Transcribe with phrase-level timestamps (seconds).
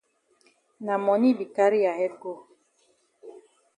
[0.85, 2.31] Na moni be carry ya head go.